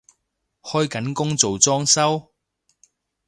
[0.63, 2.31] 開緊工做裝修？